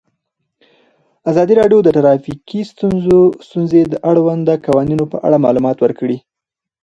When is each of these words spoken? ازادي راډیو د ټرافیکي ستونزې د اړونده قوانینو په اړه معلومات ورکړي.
ازادي 1.31 1.53
راډیو 1.61 1.79
د 1.83 1.89
ټرافیکي 1.97 2.61
ستونزې 3.45 3.81
د 3.91 3.93
اړونده 4.09 4.53
قوانینو 4.65 5.05
په 5.11 5.17
اړه 5.25 5.37
معلومات 5.45 5.77
ورکړي. 5.81 6.17